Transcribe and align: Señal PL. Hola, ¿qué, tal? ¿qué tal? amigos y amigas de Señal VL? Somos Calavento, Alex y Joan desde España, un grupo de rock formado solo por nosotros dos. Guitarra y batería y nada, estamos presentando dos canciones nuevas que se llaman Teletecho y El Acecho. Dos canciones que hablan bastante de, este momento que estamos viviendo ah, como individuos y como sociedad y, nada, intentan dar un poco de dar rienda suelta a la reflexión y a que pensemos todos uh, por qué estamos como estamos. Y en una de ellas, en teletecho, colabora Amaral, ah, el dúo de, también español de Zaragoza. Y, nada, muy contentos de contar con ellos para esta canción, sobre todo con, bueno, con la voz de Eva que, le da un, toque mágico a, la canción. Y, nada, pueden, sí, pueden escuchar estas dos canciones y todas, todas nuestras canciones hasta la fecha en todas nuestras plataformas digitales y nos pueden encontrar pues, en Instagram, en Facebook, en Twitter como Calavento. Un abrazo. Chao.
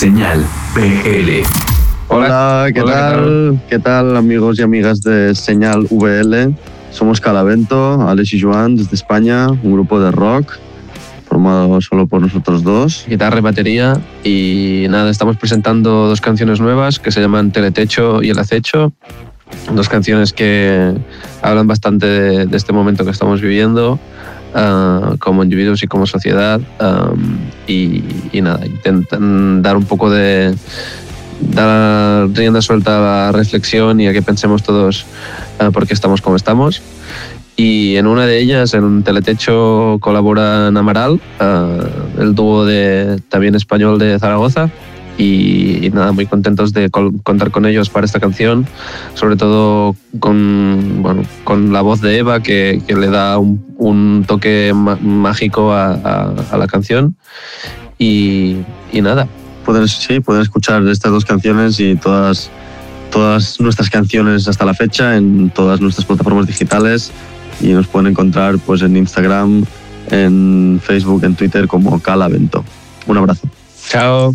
Señal 0.00 0.42
PL. 0.74 1.42
Hola, 2.08 2.68
¿qué, 2.72 2.82
tal? 2.82 3.60
¿qué 3.68 3.78
tal? 3.78 4.16
amigos 4.16 4.58
y 4.58 4.62
amigas 4.62 5.02
de 5.02 5.34
Señal 5.34 5.88
VL? 5.90 6.54
Somos 6.90 7.20
Calavento, 7.20 8.08
Alex 8.08 8.32
y 8.32 8.40
Joan 8.40 8.76
desde 8.76 8.94
España, 8.94 9.48
un 9.50 9.74
grupo 9.74 10.00
de 10.00 10.10
rock 10.10 10.54
formado 11.28 11.82
solo 11.82 12.06
por 12.06 12.22
nosotros 12.22 12.62
dos. 12.62 13.04
Guitarra 13.10 13.40
y 13.40 13.42
batería 13.42 14.00
y 14.24 14.86
nada, 14.88 15.10
estamos 15.10 15.36
presentando 15.36 16.08
dos 16.08 16.22
canciones 16.22 16.60
nuevas 16.60 16.98
que 16.98 17.10
se 17.10 17.20
llaman 17.20 17.52
Teletecho 17.52 18.22
y 18.22 18.30
El 18.30 18.38
Acecho. 18.38 18.94
Dos 19.70 19.90
canciones 19.90 20.32
que 20.32 20.94
hablan 21.42 21.66
bastante 21.66 22.06
de, 22.46 22.56
este 22.56 22.72
momento 22.72 23.04
que 23.04 23.10
estamos 23.10 23.42
viviendo 23.42 23.98
ah, 24.54 25.16
como 25.18 25.44
individuos 25.44 25.82
y 25.82 25.88
como 25.88 26.06
sociedad 26.06 26.58
y, 27.66 28.02
nada, 28.40 28.64
intentan 28.66 29.62
dar 29.62 29.76
un 29.76 29.84
poco 29.84 30.10
de 30.10 30.54
dar 31.40 32.28
rienda 32.30 32.60
suelta 32.60 32.98
a 32.98 33.00
la 33.00 33.32
reflexión 33.32 34.00
y 34.00 34.06
a 34.06 34.12
que 34.12 34.22
pensemos 34.22 34.62
todos 34.62 35.06
uh, 35.60 35.72
por 35.72 35.86
qué 35.86 35.94
estamos 35.94 36.20
como 36.20 36.36
estamos. 36.36 36.82
Y 37.56 37.96
en 37.96 38.06
una 38.06 38.24
de 38.24 38.38
ellas, 38.38 38.72
en 38.72 39.02
teletecho, 39.02 39.98
colabora 40.00 40.68
Amaral, 40.68 41.20
ah, 41.40 41.68
el 42.18 42.34
dúo 42.34 42.64
de, 42.64 43.20
también 43.28 43.54
español 43.54 43.98
de 43.98 44.18
Zaragoza. 44.18 44.70
Y, 45.18 45.90
nada, 45.92 46.12
muy 46.12 46.24
contentos 46.24 46.72
de 46.72 46.88
contar 46.88 47.50
con 47.50 47.66
ellos 47.66 47.90
para 47.90 48.06
esta 48.06 48.18
canción, 48.18 48.66
sobre 49.12 49.36
todo 49.36 49.94
con, 50.18 51.02
bueno, 51.02 51.24
con 51.44 51.74
la 51.74 51.82
voz 51.82 52.00
de 52.00 52.16
Eva 52.16 52.42
que, 52.42 52.82
le 52.88 53.08
da 53.08 53.36
un, 53.36 54.24
toque 54.26 54.72
mágico 54.72 55.74
a, 55.74 56.32
la 56.56 56.66
canción. 56.66 57.16
Y, 58.00 58.56
nada, 58.94 59.28
pueden, 59.64 59.86
sí, 59.86 60.20
pueden 60.20 60.40
escuchar 60.40 60.82
estas 60.88 61.12
dos 61.12 61.26
canciones 61.26 61.78
y 61.78 61.96
todas, 61.96 62.50
todas 63.12 63.60
nuestras 63.60 63.90
canciones 63.90 64.48
hasta 64.48 64.64
la 64.64 64.72
fecha 64.72 65.16
en 65.16 65.50
todas 65.50 65.82
nuestras 65.82 66.06
plataformas 66.06 66.46
digitales 66.46 67.12
y 67.60 67.68
nos 67.68 67.86
pueden 67.86 68.08
encontrar 68.08 68.58
pues, 68.58 68.80
en 68.80 68.96
Instagram, 68.96 69.66
en 70.10 70.80
Facebook, 70.82 71.24
en 71.24 71.34
Twitter 71.34 71.68
como 71.68 72.00
Calavento. 72.00 72.64
Un 73.06 73.18
abrazo. 73.18 73.46
Chao. 73.88 74.34